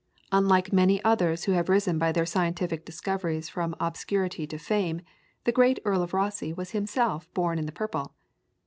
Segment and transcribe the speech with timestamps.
[0.31, 5.01] Unlike many others who have risen by their scientific discoveries from obscurity to fame,
[5.43, 8.15] the great Earl of Rosse was himself born in the purple.